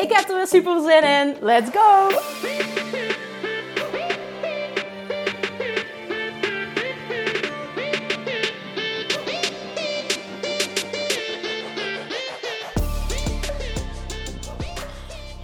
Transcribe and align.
Ik 0.00 0.12
heb 0.12 0.28
er 0.28 0.36
weer 0.36 0.46
super 0.46 0.80
zin 0.80 1.02
in. 1.02 1.36
Let's 1.40 1.70
go! 1.70 2.08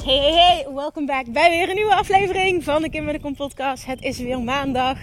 Hey, 0.04 0.18
hey, 0.18 0.32
hey, 0.32 0.66
welkom 0.74 1.06
back 1.06 1.24
bij 1.26 1.50
weer 1.50 1.68
een 1.68 1.74
nieuwe 1.74 1.94
aflevering 1.94 2.64
van 2.64 2.82
de 2.82 2.90
Kim 2.90 3.04
met 3.04 3.14
de 3.14 3.20
Kom 3.20 3.34
podcast. 3.34 3.86
Het 3.86 4.02
is 4.02 4.18
weer 4.18 4.40
maandag. 4.40 4.98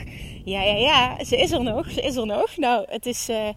Ja, 0.46 0.62
ja, 0.62 0.76
ja, 0.76 1.24
ze 1.24 1.38
is 1.38 1.52
er 1.52 1.64
nog, 1.64 1.92
ze 1.92 2.02
is 2.02 2.16
er 2.16 2.26
nog. 2.26 2.58
Nou, 2.58 2.86
het 2.90 3.06
is, 3.06 3.30
uh, 3.30 3.50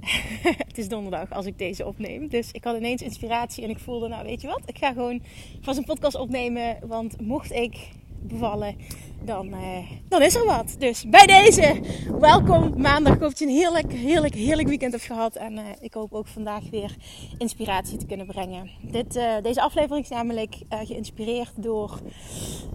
het 0.68 0.78
is 0.78 0.88
donderdag 0.88 1.30
als 1.30 1.46
ik 1.46 1.58
deze 1.58 1.86
opneem. 1.86 2.28
Dus 2.28 2.52
ik 2.52 2.64
had 2.64 2.76
ineens 2.76 3.02
inspiratie 3.02 3.64
en 3.64 3.70
ik 3.70 3.78
voelde, 3.78 4.08
nou 4.08 4.24
weet 4.24 4.40
je 4.40 4.46
wat, 4.46 4.62
ik 4.64 4.78
ga 4.78 4.92
gewoon 4.92 5.22
vast 5.60 5.78
een 5.78 5.84
podcast 5.84 6.16
opnemen. 6.16 6.78
Want 6.86 7.20
mocht 7.20 7.52
ik 7.52 7.88
bevallen, 8.22 8.76
dan, 9.22 9.46
uh, 9.46 9.90
dan 10.08 10.22
is 10.22 10.34
er 10.34 10.44
wat. 10.44 10.76
Dus 10.78 11.08
bij 11.08 11.26
deze, 11.26 11.80
welkom 12.20 12.80
maandag. 12.80 13.14
Ik 13.14 13.20
hoop 13.20 13.28
dat 13.28 13.38
je 13.38 13.44
een 13.44 13.50
heerlijk, 13.50 13.92
heerlijk, 13.92 14.34
heerlijk 14.34 14.68
weekend 14.68 14.92
hebt 14.92 15.04
gehad. 15.04 15.36
En 15.36 15.52
uh, 15.52 15.64
ik 15.80 15.94
hoop 15.94 16.12
ook 16.12 16.26
vandaag 16.26 16.62
weer 16.70 16.96
inspiratie 17.38 17.98
te 17.98 18.06
kunnen 18.06 18.26
brengen. 18.26 18.70
Dit, 18.82 19.16
uh, 19.16 19.34
deze 19.42 19.62
aflevering 19.62 20.04
is 20.04 20.10
namelijk 20.10 20.56
geïnspireerd 20.68 21.52
door 21.56 22.00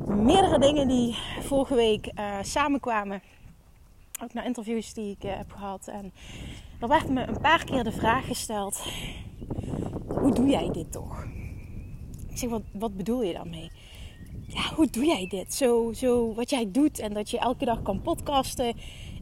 meerdere 0.08 0.60
dingen 0.60 0.88
die 0.88 1.16
vorige 1.42 1.76
week 1.76 2.12
samenkwamen. 2.42 3.22
Ook 4.24 4.34
naar 4.34 4.46
interviews 4.46 4.94
die 4.94 5.16
ik 5.20 5.22
heb 5.22 5.52
gehad. 5.52 5.88
En 5.88 6.14
er 6.80 6.88
werd 6.88 7.10
me 7.10 7.28
een 7.28 7.42
paar 7.42 7.64
keer 7.64 7.84
de 7.84 7.92
vraag 7.92 8.26
gesteld: 8.26 8.84
hoe 10.08 10.34
doe 10.34 10.48
jij 10.48 10.70
dit 10.72 10.92
toch? 10.92 11.24
Ik 12.30 12.38
zeg, 12.38 12.50
wat, 12.50 12.64
wat 12.74 12.98
bedoel 12.98 13.24
je 13.24 13.34
daarmee? 13.34 13.72
ja, 14.48 14.74
hoe 14.76 14.88
doe 14.90 15.06
jij 15.06 15.28
dit? 15.28 15.54
Zo, 15.54 15.94
zo 15.94 16.34
wat 16.34 16.50
jij 16.50 16.72
doet 16.72 17.00
en 17.00 17.14
dat 17.14 17.30
je 17.30 17.40
elke 17.40 17.66
dag 17.66 17.82
kan 17.82 18.02
podcasten. 18.02 18.74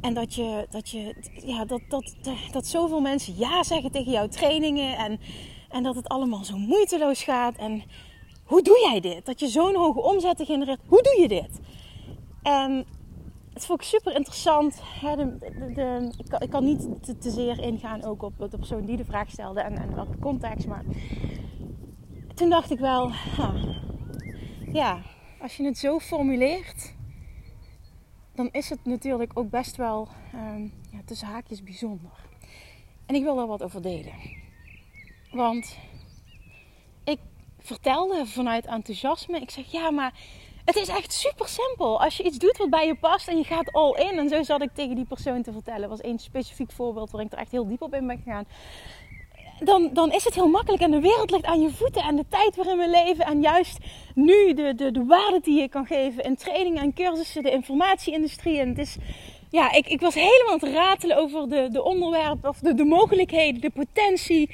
En 0.01 0.13
dat, 0.13 0.33
je, 0.35 0.67
dat, 0.69 0.89
je, 0.89 1.15
ja, 1.45 1.65
dat, 1.65 1.81
dat, 1.87 2.15
dat 2.51 2.67
zoveel 2.67 3.01
mensen 3.01 3.33
ja 3.37 3.63
zeggen 3.63 3.91
tegen 3.91 4.11
jouw 4.11 4.27
trainingen. 4.27 4.97
En, 4.97 5.19
en 5.69 5.83
dat 5.83 5.95
het 5.95 6.07
allemaal 6.07 6.43
zo 6.43 6.57
moeiteloos 6.57 7.23
gaat. 7.23 7.55
En 7.55 7.83
hoe 8.43 8.61
doe 8.61 8.79
jij 8.91 8.99
dit? 8.99 9.25
Dat 9.25 9.39
je 9.39 9.47
zo'n 9.47 9.75
hoge 9.75 10.01
omzetten 10.01 10.45
genereert. 10.45 10.79
Hoe 10.87 11.01
doe 11.01 11.21
je 11.21 11.27
dit? 11.27 11.59
En 12.41 12.85
het 13.53 13.65
vond 13.65 13.81
ik 13.81 13.87
super 13.87 14.15
interessant. 14.15 14.81
de, 15.01 15.37
de, 15.73 16.11
ik, 16.39 16.49
kan, 16.49 16.63
niet 16.63 17.03
te, 17.03 17.17
te, 17.17 17.29
zeer 17.29 17.59
ingaan 17.59 18.03
ook 18.03 18.21
op 18.21 18.37
de 18.37 18.57
persoon 18.57 18.85
die 18.85 18.97
de 18.97 19.05
vraag 19.05 19.29
stelde 19.29 19.61
en, 19.61 19.77
en 19.77 19.95
welke 19.95 20.19
context. 20.19 20.67
Maar 20.67 20.83
toen 22.33 22.49
dacht 22.49 22.71
ik 22.71 22.79
wel, 22.79 23.11
ja, 24.71 25.01
als 25.41 25.57
je 25.57 25.65
het 25.65 25.77
zo 25.77 25.99
formuleert, 25.99 26.93
dan 28.35 28.49
is 28.51 28.69
het 28.69 28.85
natuurlijk 28.85 29.31
ook 29.33 29.49
best 29.49 29.75
wel 29.75 30.07
um, 30.35 30.73
ja, 30.91 30.99
tussen 31.05 31.27
haakjes 31.27 31.63
bijzonder. 31.63 32.11
En 33.05 33.15
ik 33.15 33.23
wil 33.23 33.35
daar 33.35 33.47
wat 33.47 33.63
over 33.63 33.81
delen. 33.81 34.13
Want 35.31 35.77
ik 37.03 37.19
vertelde 37.59 38.25
vanuit 38.25 38.65
enthousiasme, 38.65 39.39
ik 39.39 39.49
zeg 39.49 39.71
ja, 39.71 39.91
maar 39.91 40.13
het 40.65 40.75
is 40.75 40.87
echt 40.87 41.13
super 41.13 41.47
simpel. 41.47 42.01
Als 42.01 42.17
je 42.17 42.23
iets 42.23 42.37
doet 42.37 42.57
wat 42.57 42.69
bij 42.69 42.85
je 42.85 42.95
past 42.95 43.27
en 43.27 43.37
je 43.37 43.43
gaat 43.43 43.71
all 43.71 43.91
in. 43.91 44.19
En 44.19 44.29
zo 44.29 44.43
zat 44.43 44.61
ik 44.61 44.69
tegen 44.73 44.95
die 44.95 45.05
persoon 45.05 45.41
te 45.41 45.51
vertellen. 45.51 45.89
Was 45.89 46.01
één 46.01 46.19
specifiek 46.19 46.71
voorbeeld 46.71 47.11
waar 47.11 47.21
ik 47.21 47.31
er 47.31 47.37
echt 47.37 47.51
heel 47.51 47.67
diep 47.67 47.81
op 47.81 47.93
in 47.93 48.07
ben 48.07 48.17
gegaan 48.17 48.45
dan, 49.59 49.89
dan 49.93 50.11
is 50.11 50.23
het 50.23 50.33
heel 50.33 50.47
makkelijk 50.47 50.83
en 50.83 50.91
de 50.91 50.99
wereld 50.99 51.31
ligt 51.31 51.45
aan 51.45 51.61
je 51.61 51.69
voeten 51.69 52.03
en 52.03 52.15
de 52.15 52.25
tijd 52.29 52.55
waarin 52.55 52.77
we 52.77 52.89
leven 52.89 53.25
en 53.25 53.41
juist 53.41 53.77
nu 54.15 54.53
de, 54.53 54.73
de, 54.75 54.91
de 54.91 55.05
waarde 55.05 55.39
die 55.41 55.61
je 55.61 55.69
kan 55.69 55.85
geven 55.85 56.23
in 56.23 56.35
trainingen 56.35 56.81
en 56.81 56.93
cursussen, 56.93 57.43
de 57.43 57.51
informatieindustrie. 57.51 58.59
En 58.59 58.69
het 58.69 58.77
is, 58.77 58.97
ja, 59.49 59.71
ik, 59.71 59.87
ik 59.87 60.01
was 60.01 60.13
helemaal 60.13 60.53
aan 60.53 60.59
het 60.59 60.75
ratelen 60.75 61.17
over 61.17 61.49
de, 61.49 61.67
de 61.71 61.83
onderwerpen 61.83 62.49
of 62.49 62.59
de, 62.59 62.73
de 62.73 62.85
mogelijkheden, 62.85 63.61
de 63.61 63.69
potentie. 63.69 64.49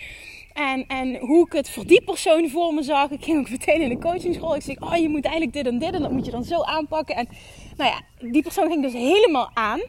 En, 0.53 0.87
en 0.87 1.17
hoe 1.17 1.45
ik 1.45 1.53
het 1.53 1.69
voor 1.69 1.85
die 1.85 2.03
persoon 2.03 2.49
voor 2.49 2.73
me 2.73 2.83
zag. 2.83 3.09
Ik 3.09 3.23
ging 3.23 3.39
ook 3.39 3.49
meteen 3.49 3.81
in 3.81 3.89
de 3.89 3.97
coachingschool. 3.97 4.55
Ik 4.55 4.61
zeg, 4.61 4.81
oh, 4.81 4.95
je 4.95 5.09
moet 5.09 5.25
eigenlijk 5.25 5.53
dit 5.53 5.65
en 5.65 5.79
dit 5.79 5.93
en 5.93 6.01
dat 6.01 6.11
moet 6.11 6.25
je 6.25 6.31
dan 6.31 6.43
zo 6.43 6.61
aanpakken. 6.61 7.15
En 7.15 7.27
nou 7.77 7.89
ja, 7.89 8.29
die 8.31 8.41
persoon 8.41 8.67
ging 8.67 8.81
dus 8.81 8.93
helemaal 8.93 9.51
aan. 9.53 9.81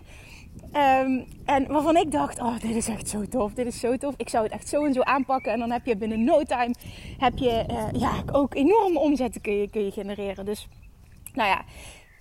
Um, 0.76 1.26
en 1.44 1.66
waarvan 1.66 1.96
ik 1.96 2.10
dacht, 2.10 2.40
oh, 2.40 2.60
dit 2.60 2.76
is 2.76 2.88
echt 2.88 3.08
zo 3.08 3.24
tof, 3.24 3.52
dit 3.52 3.66
is 3.66 3.80
zo 3.80 3.96
tof. 3.96 4.14
Ik 4.16 4.28
zou 4.28 4.44
het 4.44 4.52
echt 4.52 4.68
zo 4.68 4.84
en 4.84 4.92
zo 4.92 5.00
aanpakken. 5.00 5.52
En 5.52 5.58
dan 5.58 5.70
heb 5.70 5.86
je 5.86 5.96
binnen 5.96 6.24
no 6.24 6.42
time, 6.42 6.74
heb 7.18 7.38
je 7.38 7.64
uh, 7.70 8.00
ja, 8.00 8.12
ook 8.32 8.54
enorme 8.54 8.98
omzetten 8.98 9.40
kun 9.40 9.52
je, 9.52 9.70
kun 9.70 9.84
je 9.84 9.90
genereren. 9.90 10.44
Dus, 10.44 10.68
nou 11.32 11.48
ja, 11.48 11.64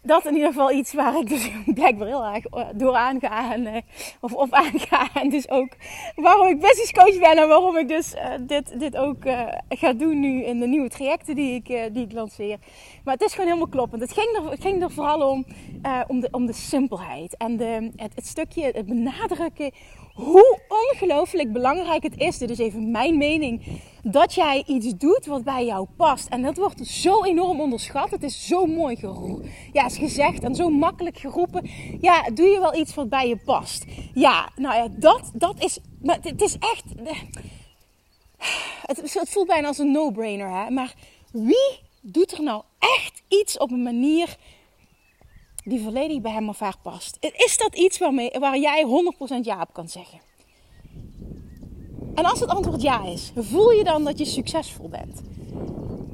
dat 0.01 0.25
in 0.25 0.33
ieder 0.33 0.47
geval 0.47 0.71
iets 0.71 0.93
waar 0.93 1.19
ik 1.19 1.29
dus 1.29 1.51
blijkbaar 1.79 2.07
heel 2.07 2.25
erg 2.25 2.45
eh, 2.45 2.67
door 2.73 2.95
aanga. 2.95 3.53
En, 3.53 3.65
uh, 3.65 3.75
of 4.19 4.33
op 4.33 4.53
aanga. 4.53 5.09
En 5.13 5.29
dus 5.29 5.49
ook 5.49 5.69
waarom 6.15 6.47
ik 6.47 6.59
business 6.59 6.91
coach 6.91 7.19
ben. 7.19 7.37
En 7.37 7.47
waarom 7.47 7.77
ik 7.77 7.87
dus 7.87 8.13
uh, 8.13 8.21
dit, 8.41 8.79
dit 8.79 8.97
ook 8.97 9.23
ga 9.69 9.93
doen 9.93 10.19
nu 10.19 10.43
in 10.43 10.59
de 10.59 10.67
nieuwe 10.67 10.89
trajecten 10.89 11.35
die 11.35 11.53
ik, 11.53 11.93
die 11.93 12.05
ik 12.05 12.11
lanceer. 12.11 12.57
Maar 13.03 13.13
het 13.13 13.23
is 13.23 13.31
gewoon 13.31 13.47
helemaal 13.47 13.69
kloppend. 13.69 14.01
Het 14.01 14.13
ging 14.13 14.37
er, 14.37 14.51
het 14.51 14.61
ging 14.61 14.83
er 14.83 14.91
vooral 14.91 15.29
om, 15.29 15.45
om, 16.07 16.19
de, 16.19 16.27
om 16.31 16.45
de 16.45 16.53
simpelheid. 16.53 17.37
En 17.37 17.57
de, 17.57 17.91
het, 17.95 18.15
het 18.15 18.27
stukje, 18.27 18.71
het 18.73 18.85
benadrukken 18.85 19.71
hoe 20.13 20.59
ongelooflijk 20.67 21.51
belangrijk 21.53 22.03
het 22.03 22.17
is. 22.17 22.37
Dit 22.37 22.49
is 22.49 22.59
even 22.59 22.91
mijn 22.91 23.17
mening 23.17 23.61
dat 24.03 24.33
jij 24.33 24.63
iets 24.67 24.93
doet 24.97 25.25
wat 25.25 25.43
bij 25.43 25.65
jou 25.65 25.87
past. 25.97 26.27
En 26.27 26.41
dat 26.41 26.57
wordt 26.57 26.87
zo 26.87 27.23
enorm 27.23 27.61
onderschat. 27.61 28.11
Het 28.11 28.23
is 28.23 28.47
zo 28.47 28.65
mooi 28.65 28.97
ja, 29.73 29.85
is 29.85 29.97
gezegd 29.97 30.43
en 30.43 30.55
zo 30.55 30.69
makkelijk 30.69 31.17
geroepen. 31.17 31.69
Ja, 32.01 32.29
doe 32.33 32.47
je 32.47 32.59
wel 32.59 32.75
iets 32.75 32.93
wat 32.93 33.09
bij 33.09 33.27
je 33.27 33.37
past? 33.37 33.85
Ja, 34.13 34.49
nou 34.55 34.75
ja, 34.75 34.87
dat, 34.91 35.31
dat 35.33 35.63
is. 35.63 35.79
Maar 36.01 36.17
het 36.21 36.41
is 36.41 36.57
echt. 36.59 36.83
Het, 38.85 39.29
voelt 39.29 39.47
bijna 39.47 39.67
als 39.67 39.77
een 39.77 39.91
no-brainer, 39.91 40.49
hè? 40.49 40.69
Maar 40.69 40.93
wie 41.31 41.79
doet 42.01 42.31
er 42.31 42.43
nou 42.43 42.63
echt 42.79 43.21
iets 43.27 43.57
op 43.57 43.71
een 43.71 43.83
manier 43.83 44.37
die 45.63 45.81
volledig 45.81 46.21
bij 46.21 46.31
hem 46.31 46.49
of 46.49 46.59
haar 46.59 46.77
past? 46.83 47.17
Is 47.19 47.57
dat 47.57 47.75
iets 47.75 47.97
waarmee, 47.97 48.31
waar 48.39 48.57
jij 48.57 48.85
100% 49.39 49.39
ja 49.41 49.61
op 49.61 49.73
kan 49.73 49.89
zeggen? 49.89 50.28
En 52.19 52.25
als 52.25 52.39
het 52.39 52.49
antwoord 52.49 52.81
ja 52.81 53.05
is, 53.05 53.31
voel 53.35 53.71
je 53.71 53.83
dan 53.83 54.03
dat 54.03 54.17
je 54.17 54.25
succesvol 54.25 54.89
bent? 54.89 55.21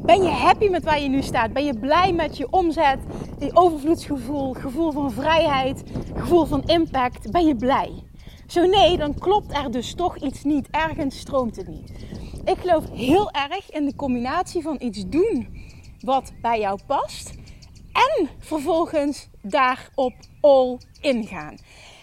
Ben 0.06 0.24
je 0.24 0.30
happy 0.30 0.68
met 0.68 0.84
waar 0.84 1.02
je 1.02 1.08
nu 1.08 1.22
staat? 1.22 1.54
Ben 1.54 1.66
je 1.66 1.80
blij 1.80 2.14
met 2.14 2.38
je 2.38 2.48
omzet, 2.50 3.00
die 3.40 3.56
overvloedsgevoel, 3.56 4.54
gevoel 4.54 4.92
van 4.92 5.12
vrijheid, 5.12 5.84
gevoel 6.16 6.46
van 6.46 6.64
impact? 6.64 7.32
Ben 7.32 7.46
je 7.46 7.56
blij? 7.56 8.03
Zo 8.47 8.66
nee, 8.66 8.97
dan 8.97 9.14
klopt 9.20 9.58
er 9.58 9.72
dus 9.72 9.94
toch 9.94 10.18
iets 10.18 10.44
niet. 10.44 10.68
Ergens 10.72 11.20
stroomt 11.20 11.56
het 11.56 11.68
niet. 11.68 11.91
Ik 12.44 12.58
geloof 12.58 12.84
heel 12.91 13.32
erg 13.32 13.72
in 13.72 13.85
de 13.85 13.96
combinatie 13.96 14.62
van 14.62 14.76
iets 14.79 15.03
doen 15.08 15.47
wat 16.00 16.32
bij 16.41 16.59
jou 16.59 16.79
past 16.88 17.34
en 17.94 18.29
vervolgens 18.40 19.29
daarop 19.41 20.14
all 20.41 20.78
in 21.02 21.26
gaan. 21.26 21.58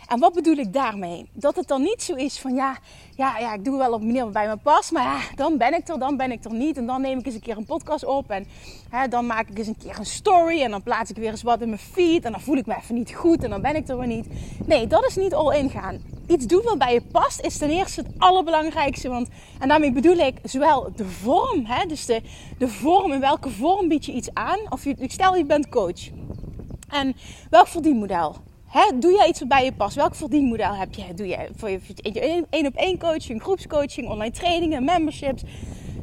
En 0.07 0.19
wat 0.19 0.33
bedoel 0.33 0.57
ik 0.57 0.73
daarmee? 0.73 1.29
Dat 1.33 1.57
het 1.57 1.69
dan 1.69 1.83
niet 1.83 2.03
zo 2.03 2.15
is 2.15 2.39
van 2.39 2.55
ja, 2.55 2.79
ja, 3.17 3.39
ja 3.39 3.55
ik 3.55 3.65
doe 3.65 3.79
wel 3.79 3.93
op 3.93 4.03
manier 4.03 4.31
bij 4.31 4.49
me 4.49 4.57
past. 4.57 4.93
Maar 4.93 5.03
ja, 5.03 5.21
dan 5.35 5.59
ben 5.59 5.75
ik 5.75 5.89
er, 5.89 5.99
dan 5.99 6.17
ben 6.17 6.33
ik 6.33 6.45
er 6.45 6.55
niet. 6.55 6.77
En 6.77 6.87
dan 6.87 7.01
neem 7.01 7.19
ik 7.19 7.27
eens 7.27 7.35
een 7.35 7.41
keer 7.41 7.57
een 7.57 7.65
podcast 7.65 8.05
op. 8.05 8.31
En 8.31 8.47
hè, 8.91 9.09
dan 9.09 9.27
maak 9.27 9.49
ik 9.49 9.59
eens 9.59 9.67
een 9.67 9.79
keer 9.79 9.99
een 9.99 10.07
story. 10.07 10.63
En 10.63 10.71
dan 10.71 10.83
plaats 10.83 11.11
ik 11.11 11.17
weer 11.17 11.31
eens 11.31 11.43
wat 11.43 11.61
in 11.61 11.69
mijn 11.69 11.81
feed. 11.81 12.25
En 12.25 12.33
dan 12.33 12.41
voel 12.41 12.57
ik 12.57 12.67
me 12.67 12.77
even 12.77 12.95
niet 12.95 13.15
goed. 13.15 13.45
En 13.45 13.51
dan 13.51 13.63
ben 13.63 13.77
ik 13.77 13.89
er 13.89 13.99
weer 13.99 14.07
niet. 14.07 14.27
Nee, 14.67 14.87
dat 14.87 15.07
is 15.07 15.17
niet 15.17 15.35
all 15.35 15.57
in 15.57 15.71
gaan. 15.71 16.01
Iets 16.27 16.47
doen 16.47 16.63
wat 16.63 16.79
bij 16.79 16.93
je 16.93 17.03
past 17.03 17.41
is 17.41 17.59
ten 17.59 17.71
eerste 17.71 18.01
het 18.01 18.11
allerbelangrijkste. 18.19 19.09
Want, 19.09 19.29
en 19.59 19.69
daarmee 19.69 19.93
bedoel 19.93 20.17
ik 20.17 20.39
zowel 20.43 20.93
de 20.97 21.05
vorm. 21.05 21.65
Hè, 21.65 21.87
dus 21.87 22.07
de, 22.07 22.23
de 22.59 22.69
vorm. 22.69 23.13
In 23.13 23.21
welke 23.21 23.51
vorm 23.51 23.89
bied 23.89 24.07
je 24.07 24.13
iets 24.13 24.35
aan? 24.35 24.59
Of 24.69 24.85
je, 24.85 24.95
stel 24.99 25.37
je 25.37 25.45
bent 25.45 25.69
coach. 25.69 26.09
En 26.89 27.17
welk 27.51 27.67
verdienmodel? 27.67 28.37
He, 28.73 28.99
doe 28.99 29.13
jij 29.13 29.29
iets 29.29 29.39
wat 29.39 29.49
bij 29.49 29.65
je 29.65 29.73
past? 29.73 29.97
Welk 29.97 30.15
verdienmodel 30.15 30.75
heb 30.75 30.95
je? 30.95 31.15
Doe 31.15 31.27
je 31.27 31.49
voor 31.57 31.71
je 31.71 32.47
één 32.51 32.67
op 32.67 32.75
één 32.75 32.99
coaching, 32.99 33.43
groepscoaching, 33.43 34.09
online 34.09 34.31
trainingen, 34.33 34.85
memberships? 34.85 35.43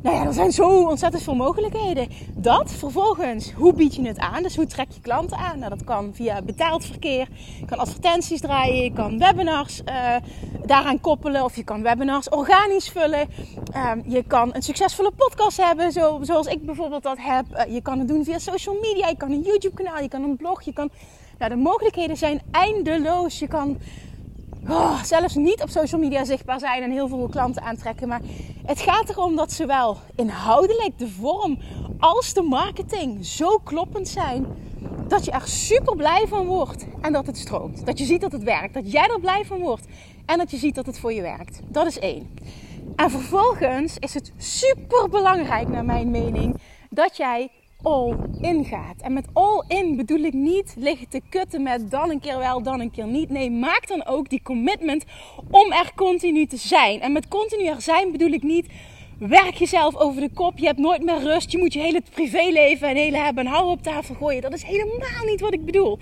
nou 0.02 0.16
ja, 0.16 0.26
er 0.26 0.34
zijn 0.34 0.52
zo 0.52 0.88
ontzettend 0.88 1.24
veel 1.24 1.36
mogelijkheden. 1.36 2.08
Dat 2.36 2.72
vervolgens, 2.72 3.52
hoe 3.52 3.74
bied 3.74 3.96
je 3.96 4.08
het 4.08 4.18
aan? 4.18 4.44
Dus 4.44 4.56
hoe 4.56 4.66
trek 4.66 4.88
je 4.92 5.02
klanten 5.02 5.38
aan? 5.38 5.60
Nou, 5.60 5.70
dat 5.70 5.84
kan 5.84 6.12
via 6.14 6.42
betaald 6.42 6.86
verkeer. 6.86 7.28
Je 7.60 7.66
kan 7.66 7.78
advertenties 7.78 8.42
draaien, 8.42 8.84
je 8.84 8.94
kan 8.94 9.20
webinars 9.20 9.82
uh, 9.86 10.16
daaraan 10.66 11.02
koppelen. 11.02 11.44
Of 11.44 11.56
je 11.56 11.64
kan 11.64 11.82
webinars 11.82 12.30
organisch 12.30 12.90
vullen. 12.90 13.28
Um, 13.76 14.04
je 14.06 14.24
kan 14.28 14.56
een 14.56 14.62
succesvolle 14.62 15.12
podcast 15.12 15.58
hebben, 15.58 15.92
zo, 15.92 16.20
zoals 16.22 16.48
ik 16.48 16.66
bijvoorbeeld 16.66 17.04
dat 17.04 17.18
heb. 17.20 17.46
Uh, 17.52 17.74
je 17.74 17.82
kan 17.82 18.00
het 18.00 18.08
doen 18.08 18.24
via 18.24 18.40
social 18.40 18.78
media, 18.82 19.08
je 19.08 19.18
kan 19.18 19.32
een 19.32 19.42
YouTube 19.42 19.84
kanaal, 19.84 20.02
je 20.02 20.10
kan 20.10 20.24
een 20.24 20.36
blog. 20.36 20.62
Je 20.62 20.74
kan, 20.74 20.90
de 21.48 21.56
mogelijkheden 21.56 22.18
zijn 22.18 22.42
eindeloos. 22.52 23.40
Je 23.40 23.48
kan 23.48 23.78
oh, 24.70 25.04
zelfs 25.04 25.36
niet 25.36 25.62
op 25.62 25.70
social 25.70 26.02
media 26.02 26.26
zichtbaar 26.26 26.60
zijn 26.60 26.84
en 26.84 26.92
heel 26.92 27.08
veel 27.08 27.28
klanten 27.28 27.62
aantrekken. 27.62 28.08
Maar 28.08 28.22
het 28.66 28.80
gaat 28.80 29.10
erom 29.10 29.36
dat 29.36 29.52
zowel 29.52 29.98
inhoudelijk 30.16 30.98
de 30.98 31.08
vorm 31.08 31.60
als 32.00 32.34
de 32.34 32.42
marketing 32.42 33.26
zo 33.26 33.58
kloppend 33.58 34.08
zijn. 34.08 34.46
Dat 35.08 35.26
je 35.26 35.32
er 35.32 35.48
super 35.48 35.96
blij 35.96 36.26
van 36.28 36.46
wordt 36.46 36.86
en 37.02 37.14
dat 37.14 37.26
het 37.26 37.38
stroomt. 37.38 37.86
Dat 37.86 38.00
je 38.00 38.06
ziet 38.06 38.22
dat 38.22 38.32
het 38.32 38.44
werkt. 38.44 38.74
Dat 38.74 38.92
jij 38.92 39.08
er 39.08 39.20
blij 39.20 39.46
van 39.46 39.60
wordt 39.60 39.86
en 40.26 40.38
dat 40.38 40.52
je 40.52 40.58
ziet 40.58 40.76
dat 40.76 40.86
het 40.86 41.00
voor 41.00 41.14
je 41.14 41.22
werkt. 41.22 41.60
Dat 41.68 41.86
is 41.86 42.00
één. 42.00 42.30
En 42.96 43.12
vervolgens 43.12 43.98
is 43.98 44.14
het 44.14 44.32
super 44.38 45.10
belangrijk, 45.10 45.68
naar 45.68 45.86
mijn 45.86 46.12
mening, 46.12 46.56
dat 46.90 47.18
jij 47.18 47.50
all 47.82 48.16
in 48.42 48.66
gaat. 48.66 49.02
En 49.02 49.14
met 49.14 49.28
all 49.34 49.64
in 49.68 49.96
bedoel 49.96 50.20
ik 50.20 50.34
niet 50.34 50.74
liggen 50.78 51.10
te 51.10 51.22
kutten 51.30 51.64
met 51.64 51.92
dan 51.92 52.10
een 52.10 52.20
keer 52.20 52.38
wel, 52.38 52.64
dan 52.64 52.80
een 52.80 52.92
keer 52.92 53.08
niet. 53.08 53.30
Nee, 53.30 53.52
maak 53.52 53.88
dan 53.88 54.06
ook 54.06 54.30
die 54.30 54.42
commitment 54.42 55.04
om 55.52 55.72
er 55.72 55.92
continu 55.96 56.46
te 56.46 56.58
zijn. 56.58 57.02
En 57.02 57.12
met 57.12 57.28
continu 57.28 57.66
er 57.66 57.82
zijn 57.82 58.12
bedoel 58.12 58.32
ik 58.32 58.44
niet 58.44 58.68
werk 59.20 59.54
jezelf 59.54 59.96
over 59.96 60.22
de 60.22 60.30
kop. 60.34 60.58
Je 60.58 60.66
hebt 60.66 60.80
nooit 60.80 61.04
meer 61.04 61.20
rust. 61.20 61.52
Je 61.52 61.58
moet 61.58 61.74
je 61.74 61.80
hele 61.80 62.02
privéleven 62.12 62.88
en 62.88 62.96
hele 62.96 63.18
hebben 63.18 63.46
en 63.46 63.52
houden 63.52 63.74
op 63.74 63.84
tafel 63.84 64.16
gooien. 64.16 64.42
Dat 64.42 64.54
is 64.54 64.64
helemaal 64.64 65.26
niet 65.26 65.40
wat 65.40 65.54
ik 65.54 65.66
bedoel 65.66 66.00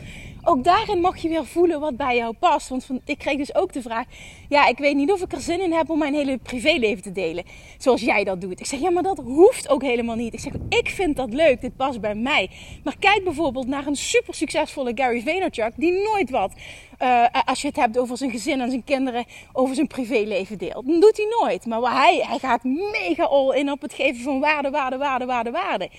ook 0.47 0.63
daarin 0.63 1.01
mag 1.01 1.17
je 1.17 1.29
weer 1.29 1.45
voelen 1.45 1.79
wat 1.79 1.97
bij 1.97 2.15
jou 2.15 2.33
past. 2.33 2.69
Want 2.69 2.89
ik 3.05 3.17
kreeg 3.17 3.37
dus 3.37 3.55
ook 3.55 3.73
de 3.73 3.81
vraag: 3.81 4.05
ja, 4.49 4.67
ik 4.67 4.77
weet 4.77 4.95
niet 4.95 5.11
of 5.11 5.21
ik 5.21 5.31
er 5.31 5.41
zin 5.41 5.61
in 5.61 5.73
heb 5.73 5.89
om 5.89 5.99
mijn 5.99 6.13
hele 6.13 6.37
privéleven 6.37 7.03
te 7.03 7.11
delen. 7.11 7.43
Zoals 7.77 8.01
jij 8.01 8.23
dat 8.23 8.41
doet. 8.41 8.59
Ik 8.59 8.65
zeg: 8.65 8.79
ja, 8.79 8.89
maar 8.89 9.03
dat 9.03 9.17
hoeft 9.17 9.69
ook 9.69 9.81
helemaal 9.81 10.15
niet. 10.15 10.33
Ik 10.33 10.39
zeg: 10.39 10.53
ik 10.69 10.89
vind 10.89 11.15
dat 11.15 11.33
leuk. 11.33 11.61
Dit 11.61 11.75
past 11.75 12.01
bij 12.01 12.15
mij. 12.15 12.49
Maar 12.83 12.95
kijk 12.99 13.23
bijvoorbeeld 13.23 13.67
naar 13.67 13.87
een 13.87 13.95
super 13.95 14.33
succesvolle 14.33 14.91
Gary 14.95 15.21
Vaynerchuk 15.21 15.71
die 15.75 16.03
nooit 16.03 16.29
wat. 16.29 16.53
Uh, 17.01 17.25
als 17.45 17.61
je 17.61 17.67
het 17.67 17.75
hebt 17.75 17.97
over 17.97 18.17
zijn 18.17 18.31
gezin 18.31 18.61
en 18.61 18.69
zijn 18.69 18.83
kinderen, 18.83 19.25
over 19.53 19.75
zijn 19.75 19.87
privéleven 19.87 20.57
deelt. 20.57 20.87
Dan 20.87 20.99
doet 20.99 21.17
hij 21.17 21.27
nooit. 21.39 21.65
Maar 21.65 21.81
hij, 21.81 22.23
hij 22.27 22.39
gaat 22.39 22.63
mega 22.63 23.23
all 23.23 23.55
in 23.55 23.71
op 23.71 23.81
het 23.81 23.93
geven 23.93 24.23
van 24.23 24.39
waarde, 24.39 24.69
waarde, 24.69 24.97
waarde, 24.97 25.25
waarde, 25.25 25.51
waarde 25.51 25.89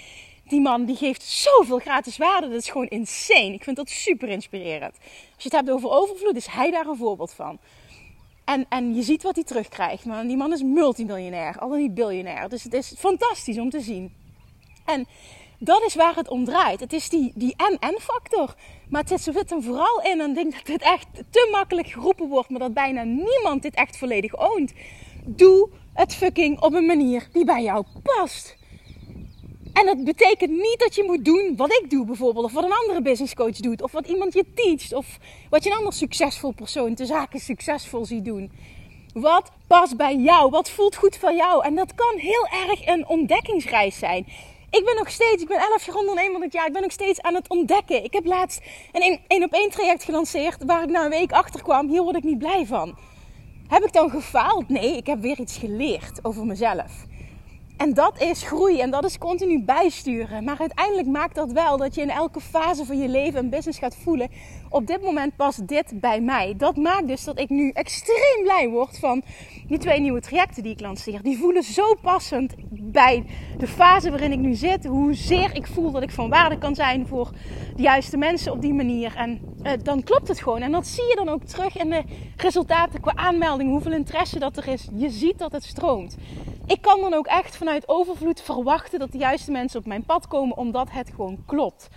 die 0.50 0.60
man 0.60 0.84
die 0.84 0.96
geeft 0.96 1.22
zoveel 1.22 1.78
gratis 1.78 2.16
waarde. 2.16 2.48
Dat 2.48 2.62
is 2.62 2.70
gewoon 2.70 2.86
insane. 2.86 3.52
Ik 3.52 3.64
vind 3.64 3.76
dat 3.76 3.90
super 3.90 4.28
inspirerend. 4.28 4.96
Als 5.34 5.42
je 5.42 5.48
het 5.48 5.52
hebt 5.52 5.70
over 5.70 5.90
overvloed, 5.90 6.36
is 6.36 6.46
hij 6.46 6.70
daar 6.70 6.86
een 6.86 6.96
voorbeeld 6.96 7.32
van. 7.32 7.58
En, 8.44 8.66
en 8.68 8.94
je 8.94 9.02
ziet 9.02 9.22
wat 9.22 9.34
hij 9.34 9.44
terugkrijgt. 9.44 10.04
Maar 10.04 10.26
die 10.26 10.36
man 10.36 10.52
is 10.52 10.62
multimiljonair, 10.62 11.58
al 11.58 11.68
dan 11.68 11.78
niet 11.78 11.94
biljonair. 11.94 12.48
Dus 12.48 12.62
het 12.62 12.72
is 12.72 12.94
fantastisch 12.98 13.58
om 13.58 13.70
te 13.70 13.80
zien. 13.80 14.14
En 14.84 15.06
dat 15.58 15.82
is 15.82 15.94
waar 15.94 16.14
het 16.14 16.28
om 16.28 16.44
draait. 16.44 16.80
Het 16.80 16.92
is 16.92 17.08
die, 17.08 17.32
die 17.34 17.54
en-en-factor. 17.56 18.54
Maar 18.88 19.04
het 19.06 19.20
zit 19.20 19.50
hem 19.50 19.62
vooral 19.62 20.00
in, 20.02 20.20
en 20.20 20.28
ik 20.28 20.34
denk 20.34 20.52
dat 20.52 20.66
dit 20.66 20.82
echt 20.82 21.06
te 21.30 21.48
makkelijk 21.52 21.88
geroepen 21.88 22.28
wordt, 22.28 22.48
maar 22.48 22.60
dat 22.60 22.74
bijna 22.74 23.02
niemand 23.02 23.62
dit 23.62 23.74
echt 23.74 23.96
volledig 23.96 24.38
oont. 24.38 24.72
Doe 25.24 25.68
het 25.92 26.14
fucking 26.14 26.60
op 26.60 26.72
een 26.72 26.86
manier 26.86 27.28
die 27.32 27.44
bij 27.44 27.62
jou 27.62 27.84
past. 28.02 28.57
Dat 29.88 30.04
betekent 30.04 30.50
niet 30.50 30.76
dat 30.78 30.94
je 30.94 31.04
moet 31.04 31.24
doen 31.24 31.54
wat 31.56 31.72
ik 31.72 31.90
doe 31.90 32.04
bijvoorbeeld. 32.06 32.44
Of 32.44 32.52
wat 32.52 32.64
een 32.64 32.72
andere 32.72 33.02
business 33.02 33.34
coach 33.34 33.56
doet. 33.56 33.82
Of 33.82 33.92
wat 33.92 34.06
iemand 34.06 34.32
je 34.32 34.44
teacht. 34.54 34.92
Of 34.92 35.18
wat 35.50 35.64
je 35.64 35.70
een 35.70 35.76
ander 35.76 35.92
succesvol 35.92 36.52
persoon 36.52 36.94
te 36.94 37.06
zaken 37.06 37.40
succesvol 37.40 38.04
ziet 38.04 38.24
doen. 38.24 38.50
Wat 39.12 39.50
past 39.66 39.96
bij 39.96 40.16
jou? 40.16 40.50
Wat 40.50 40.70
voelt 40.70 40.96
goed 40.96 41.16
voor 41.16 41.32
jou? 41.32 41.64
En 41.64 41.74
dat 41.74 41.94
kan 41.94 42.16
heel 42.16 42.46
erg 42.68 42.86
een 42.86 43.08
ontdekkingsreis 43.08 43.98
zijn. 43.98 44.26
Ik 44.70 44.84
ben 44.84 44.96
nog 44.96 45.10
steeds, 45.10 45.42
ik 45.42 45.48
ben 45.48 45.60
11 45.60 45.86
jaar 45.86 45.96
ondernemer 45.96 46.40
dit 46.40 46.52
jaar. 46.52 46.66
Ik 46.66 46.72
ben 46.72 46.82
nog 46.82 46.92
steeds 46.92 47.20
aan 47.20 47.34
het 47.34 47.48
ontdekken. 47.48 48.04
Ik 48.04 48.12
heb 48.12 48.24
laatst 48.24 48.60
een 48.92 49.18
één 49.28 49.44
op 49.44 49.52
één 49.52 49.70
traject 49.70 50.04
gelanceerd. 50.04 50.64
Waar 50.64 50.82
ik 50.82 50.90
na 50.90 51.04
een 51.04 51.10
week 51.10 51.32
achter 51.32 51.62
kwam. 51.62 51.88
Hier 51.88 52.02
word 52.02 52.16
ik 52.16 52.24
niet 52.24 52.38
blij 52.38 52.66
van. 52.66 52.98
Heb 53.68 53.84
ik 53.84 53.92
dan 53.92 54.10
gefaald? 54.10 54.68
Nee, 54.68 54.96
ik 54.96 55.06
heb 55.06 55.20
weer 55.20 55.38
iets 55.40 55.56
geleerd 55.56 56.18
over 56.22 56.46
mezelf. 56.46 57.06
En 57.78 57.94
dat 57.94 58.20
is 58.20 58.42
groei 58.42 58.80
en 58.80 58.90
dat 58.90 59.04
is 59.04 59.18
continu 59.18 59.62
bijsturen. 59.62 60.44
Maar 60.44 60.58
uiteindelijk 60.58 61.06
maakt 61.06 61.34
dat 61.34 61.52
wel 61.52 61.76
dat 61.76 61.94
je 61.94 62.00
in 62.00 62.10
elke 62.10 62.40
fase 62.40 62.84
van 62.84 62.98
je 62.98 63.08
leven 63.08 63.38
en 63.38 63.50
business 63.50 63.78
gaat 63.78 63.96
voelen. 64.02 64.28
Op 64.68 64.86
dit 64.86 65.02
moment 65.02 65.36
past 65.36 65.68
dit 65.68 66.00
bij 66.00 66.20
mij. 66.20 66.54
Dat 66.56 66.76
maakt 66.76 67.08
dus 67.08 67.24
dat 67.24 67.38
ik 67.38 67.48
nu 67.48 67.70
extreem 67.70 68.42
blij 68.42 68.68
word 68.68 68.98
van 68.98 69.22
die 69.66 69.78
twee 69.78 70.00
nieuwe 70.00 70.20
trajecten 70.20 70.62
die 70.62 70.72
ik 70.72 70.80
lanceer. 70.80 71.22
Die 71.22 71.38
voelen 71.38 71.62
zo 71.62 71.94
passend 71.94 72.54
bij 72.70 73.24
de 73.58 73.66
fase 73.66 74.10
waarin 74.10 74.32
ik 74.32 74.38
nu 74.38 74.54
zit. 74.54 74.86
Hoezeer 74.86 75.54
ik 75.54 75.66
voel 75.66 75.90
dat 75.90 76.02
ik 76.02 76.10
van 76.10 76.28
waarde 76.28 76.58
kan 76.58 76.74
zijn 76.74 77.06
voor 77.06 77.30
de 77.76 77.82
juiste 77.82 78.16
mensen 78.16 78.52
op 78.52 78.60
die 78.60 78.74
manier. 78.74 79.14
En 79.16 79.40
uh, 79.62 79.72
dan 79.82 80.02
klopt 80.02 80.28
het 80.28 80.40
gewoon. 80.40 80.62
En 80.62 80.72
dat 80.72 80.86
zie 80.86 81.04
je 81.08 81.14
dan 81.14 81.28
ook 81.28 81.44
terug 81.44 81.76
in 81.76 81.90
de 81.90 82.02
resultaten 82.36 83.00
qua 83.00 83.12
aanmelding. 83.14 83.70
Hoeveel 83.70 83.92
interesse 83.92 84.38
dat 84.38 84.56
er 84.56 84.68
is. 84.68 84.88
Je 84.94 85.10
ziet 85.10 85.38
dat 85.38 85.52
het 85.52 85.64
stroomt. 85.64 86.16
Ik 86.68 86.80
kan 86.80 87.00
dan 87.00 87.14
ook 87.14 87.26
echt 87.26 87.56
vanuit 87.56 87.88
overvloed 87.88 88.40
verwachten 88.40 88.98
dat 88.98 89.12
de 89.12 89.18
juiste 89.18 89.50
mensen 89.50 89.80
op 89.80 89.86
mijn 89.86 90.04
pad 90.04 90.26
komen, 90.26 90.56
omdat 90.56 90.90
het 90.90 91.10
gewoon 91.10 91.42
klopt. 91.46 91.88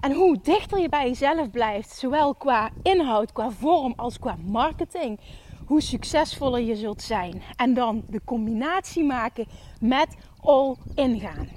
En 0.00 0.12
hoe 0.12 0.38
dichter 0.42 0.80
je 0.80 0.88
bij 0.88 1.08
jezelf 1.08 1.50
blijft, 1.50 1.90
zowel 1.90 2.34
qua 2.34 2.70
inhoud, 2.82 3.32
qua 3.32 3.50
vorm 3.50 3.92
als 3.96 4.18
qua 4.18 4.36
marketing, 4.46 5.20
hoe 5.66 5.80
succesvoller 5.80 6.60
je 6.60 6.76
zult 6.76 7.02
zijn. 7.02 7.42
En 7.56 7.74
dan 7.74 8.04
de 8.08 8.20
combinatie 8.24 9.04
maken 9.04 9.46
met 9.80 10.16
all 10.40 10.74
ingaan. 10.94 11.48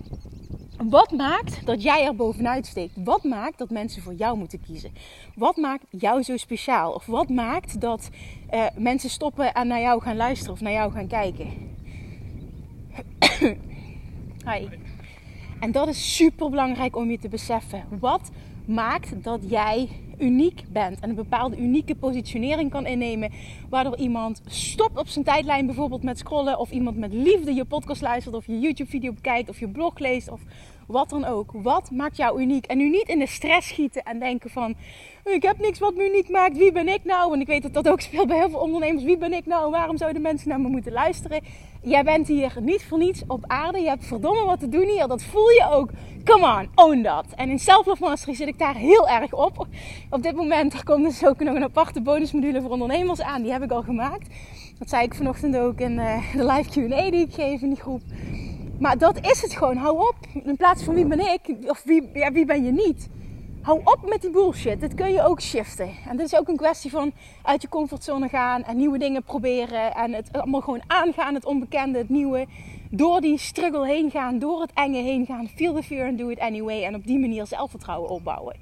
Wat 0.84 1.12
maakt 1.12 1.66
dat 1.66 1.84
jij 1.84 2.06
er 2.06 2.16
bovenuit 2.16 2.66
steekt? 2.66 2.94
Wat 3.04 3.24
maakt 3.24 3.58
dat 3.58 3.70
mensen 3.70 4.02
voor 4.02 4.14
jou 4.14 4.38
moeten 4.38 4.62
kiezen? 4.62 4.92
Wat 5.36 5.56
maakt 5.56 5.86
jou 5.90 6.24
zo 6.24 6.38
speciaal? 6.38 6.92
Of 6.92 7.06
wat 7.06 7.30
maakt 7.30 7.82
dat 7.82 8.10
uh, 8.54 8.66
mensen 8.76 9.10
stoppen 9.10 9.54
en 9.54 9.68
naar 9.68 9.82
jou 9.82 10.02
gaan 10.02 10.16
luisteren 10.16 10.54
of 10.54 10.62
naar 10.62 10.74
jou 10.74 10.92
gaan 10.92 11.08
kijken? 11.08 11.76
Hi. 14.50 14.68
En 15.60 15.72
dat 15.72 15.88
is 15.88 16.16
super 16.16 16.50
belangrijk 16.50 16.96
om 16.96 17.12
je 17.12 17.18
te 17.18 17.30
beseffen. 17.30 17.84
Wat 18.00 18.32
maakt 18.66 19.24
dat 19.24 19.40
jij 19.50 19.90
uniek 20.20 20.64
bent 20.70 21.00
en 21.00 21.10
een 21.10 21.16
bepaalde 21.16 21.58
unieke 21.58 21.96
positionering 21.96 22.72
kan 22.72 22.86
innemen, 22.86 23.32
waardoor 23.70 23.98
iemand 23.98 24.42
stopt 24.46 24.98
op 24.98 25.08
zijn 25.08 25.26
tijdlijn 25.26 25.66
bijvoorbeeld 25.66 26.04
met 26.04 26.18
scrollen 26.18 26.60
of 26.60 26.72
iemand 26.72 26.98
met 26.98 27.14
liefde 27.14 27.54
je 27.54 27.66
podcast 27.66 28.02
luistert 28.02 28.36
of 28.36 28.46
je 28.46 28.60
YouTube 28.60 28.90
video 28.90 29.14
bekijkt 29.14 29.50
of 29.50 29.60
je 29.60 29.68
blog 29.68 30.00
leest 30.00 30.30
of 30.30 30.42
wat 30.88 31.10
dan 31.10 31.26
ook. 31.26 31.52
Wat 31.52 31.92
maakt 31.92 32.18
jou 32.18 32.42
uniek? 32.42 32.66
En 32.66 32.78
nu 32.78 32.90
niet 32.90 33.08
in 33.08 33.20
de 33.20 33.28
stress 33.28 33.68
schieten 33.68 34.04
en 34.04 34.20
denken 34.20 34.50
van 34.50 34.76
ik 35.24 35.42
heb 35.42 35.60
niks 35.60 35.80
wat 35.80 35.96
me 35.96 36.10
uniek 36.10 36.30
maakt. 36.30 36.58
Wie 36.58 36.72
ben 36.72 36.88
ik 36.88 37.04
nou? 37.04 37.34
En 37.34 37.40
ik 37.40 37.48
weet 37.48 37.62
dat 37.62 37.74
dat 37.74 37.90
ook 37.90 38.02
speelt 38.02 38.28
bij 38.28 38.38
heel 38.38 38.50
veel 38.50 38.60
ondernemers. 38.60 39.04
Wie 39.04 39.18
ben 39.18 39.34
ik 39.34 39.46
nou? 39.46 39.72
Waarom 39.72 39.98
zouden 39.98 40.22
mensen 40.22 40.50
naar 40.50 40.60
me 40.60 40.68
moeten 40.68 40.92
luisteren? 40.92 41.42
Jij 41.88 42.04
bent 42.04 42.28
hier 42.28 42.54
niet 42.62 42.84
voor 42.84 42.98
niets 42.98 43.24
op 43.28 43.44
aarde. 43.48 43.80
Je 43.80 43.88
hebt 43.88 44.06
verdomme 44.06 44.46
wat 44.46 44.60
te 44.60 44.70
doen 44.70 44.88
hier. 44.88 45.08
Dat 45.08 45.24
voel 45.24 45.50
je 45.50 45.68
ook. 45.72 45.90
Come 46.24 46.60
on, 46.60 46.70
own 46.76 47.02
dat. 47.02 47.26
En 47.36 47.50
in 47.50 47.60
Self 47.60 47.86
Love 47.86 48.04
Mastery 48.04 48.36
zit 48.36 48.48
ik 48.48 48.60
daar 48.60 48.76
heel 48.76 49.08
erg 49.10 49.34
op. 49.34 49.68
Op 50.10 50.24
dit 50.24 50.36
moment 50.36 50.74
er 50.74 50.84
komt 50.84 51.04
dus 51.04 51.26
ook 51.26 51.40
nog 51.40 51.56
een 51.56 51.64
aparte 51.64 52.02
bonusmodule 52.02 52.62
voor 52.62 52.72
ondernemers 52.72 53.22
aan. 53.22 53.42
Die 53.42 53.52
heb 53.52 53.64
ik 53.64 53.72
al 53.72 53.82
gemaakt. 53.82 54.28
Dat 54.80 54.90
zei 54.90 55.04
ik 55.04 55.14
vanochtend 55.14 55.58
ook 55.58 55.80
in 55.80 56.00
eh, 56.00 56.34
de 56.36 56.46
live 56.46 56.70
Q&A 56.70 57.10
die 57.10 57.26
ik 57.26 57.34
geef 57.34 57.62
in 57.62 57.70
die 57.70 57.82
groep. 57.82 58.02
Maar 58.80 58.98
dat 58.98 59.20
is 59.32 59.42
het 59.42 59.54
gewoon. 59.54 59.78
Hou 59.78 59.98
op. 59.98 60.16
In 60.44 60.56
plaats 60.56 60.84
van 60.84 60.94
wie 60.94 61.06
ben 61.06 61.20
ik 61.20 61.42
of 61.66 61.84
wie, 61.84 62.10
ja, 62.14 62.32
wie 62.32 62.46
ben 62.46 62.64
je 62.64 62.72
niet. 62.72 63.10
Hou 63.68 63.82
op 63.84 64.10
met 64.10 64.22
die 64.22 64.30
bullshit. 64.30 64.80
Dit 64.80 64.94
kun 64.94 65.12
je 65.12 65.24
ook 65.24 65.42
shiften. 65.42 65.90
En 66.10 66.18
dit 66.18 66.26
is 66.26 66.36
ook 66.36 66.48
een 66.48 66.56
kwestie 66.56 66.92
van 66.92 67.12
uit 67.44 67.62
je 67.62 67.70
comfortzone 67.70 68.30
gaan 68.30 68.64
en 68.64 68.78
nieuwe 68.78 68.98
dingen 68.98 69.24
proberen. 69.24 69.96
En 69.96 70.14
het 70.14 70.30
allemaal 70.32 70.62
gewoon 70.62 70.82
aangaan, 70.88 71.34
het 71.34 71.46
onbekende, 71.46 71.98
het 71.98 72.10
nieuwe. 72.10 72.46
Door 72.92 73.22
die 73.22 73.38
struggle 73.38 73.88
heen 73.88 74.12
gaan, 74.12 74.40
door 74.40 74.62
het 74.62 74.72
enge 74.74 75.02
heen 75.02 75.26
gaan. 75.26 75.48
Feel 75.48 75.74
the 75.74 75.84
fear 75.84 76.08
and 76.08 76.18
do 76.18 76.30
it 76.30 76.40
anyway. 76.40 76.84
En 76.84 76.96
op 76.96 77.08
die 77.08 77.20
manier 77.20 77.46
zelfvertrouwen 77.46 78.10
opbouwen. 78.10 78.56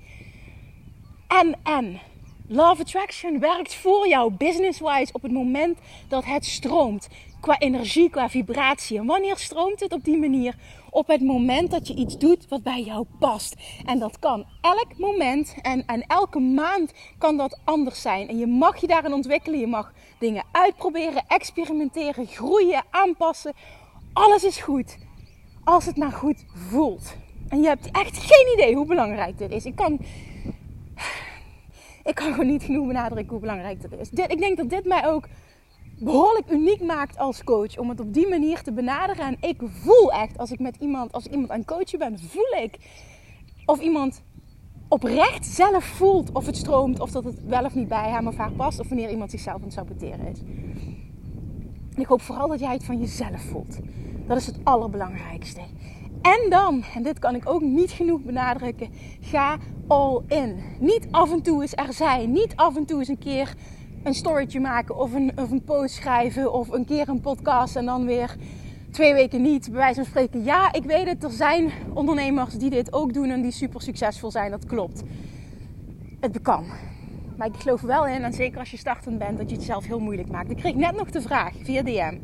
En, 1.27 1.55
en, 1.63 2.00
Love 2.47 2.81
Attraction 2.81 3.39
werkt 3.39 3.75
voor 3.75 4.07
jou 4.07 4.31
business-wise 4.33 5.13
op 5.13 5.21
het 5.21 5.31
moment 5.31 5.77
dat 6.07 6.25
het 6.25 6.45
stroomt. 6.45 7.07
Qua 7.39 7.59
energie, 7.59 8.09
qua 8.09 8.29
vibratie. 8.29 8.97
En 8.97 9.05
wanneer 9.05 9.38
stroomt 9.38 9.79
het 9.79 9.93
op 9.93 10.03
die 10.03 10.17
manier? 10.17 10.55
Op 10.95 11.07
het 11.07 11.21
moment 11.21 11.71
dat 11.71 11.87
je 11.87 11.95
iets 11.95 12.17
doet 12.17 12.47
wat 12.47 12.63
bij 12.63 12.81
jou 12.81 13.05
past. 13.19 13.55
En 13.85 13.99
dat 13.99 14.19
kan 14.19 14.45
elk 14.61 14.97
moment 14.97 15.55
en, 15.61 15.85
en 15.85 16.01
elke 16.07 16.39
maand 16.39 16.91
kan 17.17 17.37
dat 17.37 17.59
anders 17.63 18.01
zijn. 18.01 18.27
En 18.27 18.37
je 18.37 18.47
mag 18.47 18.81
je 18.81 18.87
daarin 18.87 19.13
ontwikkelen. 19.13 19.59
Je 19.59 19.67
mag 19.67 19.93
dingen 20.19 20.43
uitproberen, 20.51 21.23
experimenteren, 21.27 22.27
groeien, 22.27 22.83
aanpassen 22.89 23.53
alles 24.15 24.43
is 24.43 24.57
goed 24.57 24.97
als 25.63 25.85
het 25.85 25.97
maar 25.97 26.11
goed 26.11 26.45
voelt. 26.53 27.15
En 27.49 27.61
je 27.61 27.67
hebt 27.67 27.91
echt 27.91 28.17
geen 28.17 28.53
idee 28.53 28.75
hoe 28.75 28.85
belangrijk 28.85 29.37
dit 29.37 29.51
is. 29.51 29.65
Ik 29.65 29.75
kan, 29.75 29.99
ik 32.03 32.15
kan 32.15 32.31
gewoon 32.31 32.47
niet 32.47 32.63
genoeg 32.63 32.87
benadrukken 32.87 33.31
hoe 33.31 33.39
belangrijk 33.39 33.81
dit 33.81 33.99
is. 33.99 34.09
Dit, 34.09 34.31
ik 34.31 34.39
denk 34.39 34.57
dat 34.57 34.69
dit 34.69 34.85
mij 34.85 35.07
ook 35.07 35.27
behoorlijk 35.99 36.51
uniek 36.51 36.81
maakt 36.81 37.17
als 37.17 37.43
coach. 37.43 37.77
Om 37.77 37.89
het 37.89 37.99
op 37.99 38.13
die 38.13 38.27
manier 38.27 38.61
te 38.61 38.73
benaderen. 38.73 39.25
En 39.25 39.37
ik 39.49 39.61
voel 39.67 40.11
echt, 40.11 40.37
als 40.37 40.51
ik 40.51 40.59
met 40.59 40.75
iemand, 40.79 41.11
als 41.11 41.25
ik 41.25 41.31
iemand 41.31 41.51
aan 41.51 41.59
het 41.59 41.67
coachen 41.67 41.99
ben, 41.99 42.19
voel 42.19 42.63
ik 42.63 42.77
of 43.65 43.79
iemand 43.79 44.21
oprecht 44.87 45.45
zelf 45.45 45.83
voelt 45.83 46.31
of 46.31 46.45
het 46.45 46.57
stroomt. 46.57 46.99
Of 46.99 47.11
dat 47.11 47.23
het 47.23 47.45
wel 47.45 47.65
of 47.65 47.75
niet 47.75 47.87
bij 47.87 48.09
hem 48.09 48.27
of 48.27 48.35
haar 48.35 48.51
past. 48.51 48.79
Of 48.79 48.87
wanneer 48.87 49.09
iemand 49.09 49.31
zichzelf 49.31 49.55
aan 49.55 49.63
het 49.63 49.73
saboteren 49.73 50.27
is. 50.27 50.39
ik 51.95 52.05
hoop 52.05 52.21
vooral 52.21 52.47
dat 52.47 52.59
jij 52.59 52.73
het 52.73 52.83
van 52.83 52.99
jezelf 52.99 53.41
voelt. 53.41 53.79
Dat 54.27 54.37
is 54.37 54.45
het 54.45 54.59
allerbelangrijkste. 54.63 55.61
En 56.21 56.49
dan, 56.49 56.83
en 56.95 57.03
dit 57.03 57.19
kan 57.19 57.35
ik 57.35 57.49
ook 57.49 57.61
niet 57.61 57.91
genoeg 57.91 58.21
benadrukken, 58.21 58.89
ga 59.21 59.57
all 59.87 60.21
in. 60.27 60.63
Niet 60.79 61.07
af 61.11 61.31
en 61.31 61.41
toe 61.41 61.61
eens 61.61 61.73
er 61.73 61.93
zijn. 61.93 62.31
Niet 62.31 62.55
af 62.55 62.75
en 62.75 62.85
toe 62.85 62.99
eens 62.99 63.07
een 63.07 63.17
keer 63.17 63.55
een 64.05 64.13
storytje 64.13 64.59
maken 64.59 64.97
of 64.97 65.13
een, 65.13 65.31
of 65.35 65.51
een 65.51 65.63
post 65.63 65.95
schrijven 65.95 66.53
of 66.53 66.69
een 66.69 66.85
keer 66.85 67.09
een 67.09 67.21
podcast 67.21 67.75
en 67.75 67.85
dan 67.85 68.05
weer 68.05 68.35
twee 68.91 69.13
weken 69.13 69.41
niet. 69.41 69.69
Bij 69.69 69.79
wijze 69.79 69.95
van 69.95 70.05
spreken, 70.05 70.43
ja, 70.43 70.74
ik 70.74 70.83
weet 70.83 71.07
het, 71.07 71.24
er 71.24 71.31
zijn 71.31 71.71
ondernemers 71.93 72.53
die 72.53 72.69
dit 72.69 72.93
ook 72.93 73.13
doen 73.13 73.29
en 73.29 73.41
die 73.41 73.51
super 73.51 73.81
succesvol 73.81 74.31
zijn. 74.31 74.51
Dat 74.51 74.65
klopt. 74.65 75.03
Het 76.19 76.41
kan. 76.41 76.65
Maar 77.38 77.47
ik 77.47 77.55
geloof 77.55 77.81
wel 77.81 78.07
in, 78.07 78.24
en 78.24 78.33
zeker 78.33 78.59
als 78.59 78.71
je 78.71 78.77
startend 78.77 79.17
bent, 79.17 79.38
dat 79.38 79.50
je 79.50 79.55
het 79.55 79.65
zelf 79.65 79.85
heel 79.85 80.00
moeilijk 80.00 80.29
maakt. 80.31 80.50
Ik 80.50 80.57
kreeg 80.57 80.75
net 80.75 80.95
nog 80.95 81.12
de 81.12 81.21
vraag 81.21 81.53
via 81.63 81.83
DM. 81.83 82.17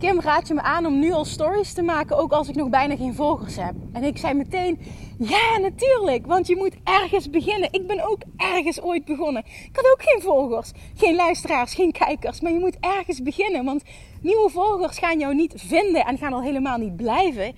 Kim, 0.00 0.20
raad 0.20 0.48
je 0.48 0.54
me 0.54 0.62
aan 0.62 0.86
om 0.86 0.98
nu 0.98 1.12
al 1.12 1.24
stories 1.24 1.72
te 1.72 1.82
maken, 1.82 2.18
ook 2.18 2.32
als 2.32 2.48
ik 2.48 2.54
nog 2.54 2.68
bijna 2.68 2.96
geen 2.96 3.14
volgers 3.14 3.56
heb? 3.56 3.74
En 3.92 4.04
ik 4.04 4.18
zei 4.18 4.34
meteen, 4.34 4.78
ja, 5.18 5.58
natuurlijk, 5.58 6.26
want 6.26 6.46
je 6.46 6.56
moet 6.56 6.74
ergens 6.84 7.30
beginnen. 7.30 7.72
Ik 7.72 7.86
ben 7.86 8.08
ook 8.08 8.18
ergens 8.36 8.80
ooit 8.80 9.04
begonnen. 9.04 9.44
Ik 9.44 9.76
had 9.76 9.84
ook 9.92 10.02
geen 10.02 10.22
volgers, 10.22 10.72
geen 10.94 11.14
luisteraars, 11.14 11.74
geen 11.74 11.92
kijkers, 11.92 12.40
maar 12.40 12.52
je 12.52 12.58
moet 12.58 12.76
ergens 12.80 13.22
beginnen, 13.22 13.64
want 13.64 13.82
nieuwe 14.20 14.50
volgers 14.50 14.98
gaan 14.98 15.18
jou 15.18 15.34
niet 15.34 15.54
vinden 15.56 16.04
en 16.04 16.18
gaan 16.18 16.32
al 16.32 16.42
helemaal 16.42 16.78
niet 16.78 16.96
blijven 16.96 17.54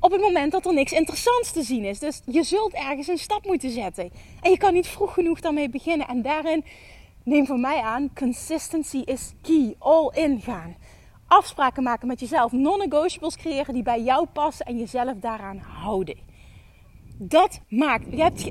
op 0.00 0.10
het 0.10 0.20
moment 0.20 0.52
dat 0.52 0.66
er 0.66 0.74
niks 0.74 0.92
interessants 0.92 1.52
te 1.52 1.62
zien 1.62 1.84
is. 1.84 1.98
Dus 1.98 2.20
je 2.26 2.42
zult 2.42 2.72
ergens 2.72 3.08
een 3.08 3.18
stap 3.18 3.46
moeten 3.46 3.70
zetten. 3.70 4.10
En 4.40 4.50
je 4.50 4.58
kan 4.58 4.72
niet 4.72 4.86
vroeg 4.86 5.14
genoeg 5.14 5.40
daarmee 5.40 5.68
beginnen. 5.68 6.08
En 6.08 6.22
daarin, 6.22 6.64
neem 7.24 7.46
van 7.46 7.60
mij 7.60 7.80
aan, 7.80 8.10
consistency 8.14 9.02
is 9.04 9.32
key. 9.42 9.74
All 9.78 10.10
in 10.14 10.40
gaan 10.40 10.76
afspraken 11.32 11.82
maken 11.82 12.08
met 12.08 12.20
jezelf. 12.20 12.52
Non-negotiables 12.52 13.36
creëren 13.36 13.74
die 13.74 13.82
bij 13.82 14.02
jou 14.02 14.26
passen 14.26 14.66
en 14.66 14.78
jezelf 14.78 15.14
daaraan 15.18 15.58
houden. 15.58 16.16
Dat 17.18 17.60
maakt. 17.68 18.06
Je 18.10 18.22
hebt, 18.22 18.50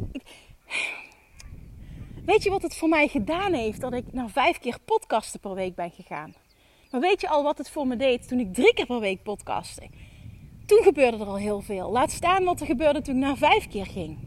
weet 2.25 2.43
je 2.43 2.49
wat 2.49 2.61
het 2.61 2.75
voor 2.75 2.89
mij 2.89 3.07
gedaan 3.07 3.53
heeft 3.53 3.81
dat 3.81 3.93
ik 3.93 4.13
naar 4.13 4.29
vijf 4.29 4.59
keer 4.59 4.77
podcasten 4.85 5.39
per 5.39 5.53
week 5.53 5.75
ben 5.75 5.91
gegaan? 5.91 6.33
Maar 6.91 7.01
weet 7.01 7.21
je 7.21 7.29
al 7.29 7.43
wat 7.43 7.57
het 7.57 7.69
voor 7.69 7.87
me 7.87 7.95
deed 7.95 8.27
toen 8.27 8.39
ik 8.39 8.53
drie 8.53 8.73
keer 8.73 8.85
per 8.85 8.99
week 8.99 9.23
podcastte? 9.23 9.89
Toen 10.65 10.83
gebeurde 10.83 11.17
er 11.17 11.25
al 11.25 11.37
heel 11.37 11.61
veel. 11.61 11.91
Laat 11.91 12.11
staan 12.11 12.43
wat 12.43 12.59
er 12.59 12.65
gebeurde 12.65 13.01
toen 13.01 13.15
ik 13.15 13.21
naar 13.21 13.37
vijf 13.37 13.67
keer 13.67 13.85
ging. 13.85 14.17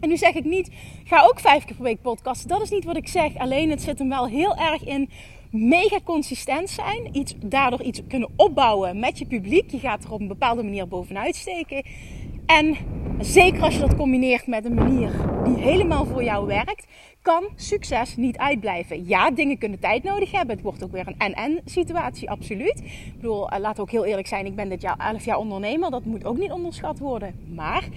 En 0.00 0.08
nu 0.08 0.16
zeg 0.16 0.34
ik 0.34 0.44
niet, 0.44 0.70
ga 1.04 1.22
ook 1.22 1.40
vijf 1.40 1.64
keer 1.64 1.74
per 1.74 1.84
week 1.84 2.02
podcasten. 2.02 2.48
Dat 2.48 2.62
is 2.62 2.70
niet 2.70 2.84
wat 2.84 2.96
ik 2.96 3.08
zeg. 3.08 3.36
Alleen 3.36 3.70
het 3.70 3.82
zit 3.82 3.98
hem 3.98 4.08
wel 4.08 4.26
heel 4.26 4.56
erg 4.56 4.84
in 4.84 5.10
mega 5.50 5.98
consistent 6.04 6.70
zijn. 6.70 7.16
Iets, 7.16 7.34
daardoor 7.44 7.82
iets 7.82 8.00
kunnen 8.08 8.28
opbouwen 8.36 8.98
met 8.98 9.18
je 9.18 9.26
publiek. 9.26 9.70
Je 9.70 9.78
gaat 9.78 10.04
er 10.04 10.12
op 10.12 10.20
een 10.20 10.28
bepaalde 10.28 10.62
manier 10.62 10.88
bovenuit 10.88 11.36
steken. 11.36 11.82
En 12.46 12.76
zeker 13.20 13.62
als 13.62 13.74
je 13.74 13.80
dat 13.80 13.96
combineert 13.96 14.46
met 14.46 14.64
een 14.64 14.74
manier 14.74 15.10
die 15.44 15.56
helemaal 15.56 16.06
voor 16.06 16.24
jou 16.24 16.46
werkt, 16.46 16.86
kan 17.22 17.48
succes 17.56 18.16
niet 18.16 18.38
uitblijven. 18.38 19.06
Ja, 19.06 19.30
dingen 19.30 19.58
kunnen 19.58 19.78
tijd 19.78 20.02
nodig 20.02 20.30
hebben. 20.30 20.54
Het 20.54 20.64
wordt 20.64 20.84
ook 20.84 20.92
weer 20.92 21.06
een 21.06 21.18
en-en 21.18 21.60
situatie, 21.64 22.30
absoluut. 22.30 22.80
Ik 22.80 23.12
bedoel, 23.16 23.48
eh, 23.48 23.58
laten 23.58 23.76
we 23.76 23.82
ook 23.82 23.90
heel 23.90 24.04
eerlijk 24.04 24.26
zijn. 24.26 24.46
Ik 24.46 24.54
ben 24.54 24.68
dit 24.68 24.80
jaar 24.80 24.96
11 24.98 25.24
jaar 25.24 25.38
ondernemer. 25.38 25.90
Dat 25.90 26.04
moet 26.04 26.24
ook 26.24 26.38
niet 26.38 26.50
onderschat 26.50 26.98
worden. 26.98 27.34
Maar 27.54 27.88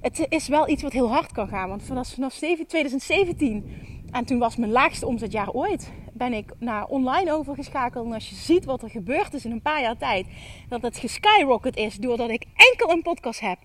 het 0.00 0.26
is 0.28 0.48
wel 0.48 0.68
iets 0.68 0.82
wat 0.82 0.92
heel 0.92 1.10
hard 1.10 1.32
kan 1.32 1.48
gaan. 1.48 1.68
Want 1.68 1.82
vanaf, 1.82 2.08
vanaf 2.08 2.34
2017, 2.34 3.64
en 4.12 4.24
toen 4.24 4.38
was 4.38 4.56
mijn 4.56 4.72
laagste 4.72 5.06
omzetjaar 5.06 5.50
ooit, 5.50 5.92
ben 6.12 6.32
ik 6.32 6.52
naar 6.58 6.86
online 6.86 7.32
overgeschakeld. 7.32 8.06
En 8.06 8.12
als 8.12 8.28
je 8.28 8.34
ziet 8.34 8.64
wat 8.64 8.82
er 8.82 8.90
gebeurd 8.90 9.34
is 9.34 9.44
in 9.44 9.50
een 9.50 9.62
paar 9.62 9.80
jaar 9.80 9.96
tijd, 9.96 10.26
dat 10.68 10.82
het 10.82 10.98
geskyrocket 10.98 11.76
is 11.76 11.96
doordat 11.96 12.30
ik 12.30 12.44
enkel 12.54 12.90
een 12.90 13.02
podcast 13.02 13.40
heb 13.40 13.58